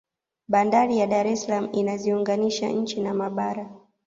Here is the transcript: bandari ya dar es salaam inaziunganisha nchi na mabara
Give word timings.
bandari 0.47 0.97
ya 0.97 1.07
dar 1.07 1.27
es 1.31 1.41
salaam 1.41 1.69
inaziunganisha 1.73 2.67
nchi 2.67 3.01
na 3.01 3.13
mabara 3.13 3.69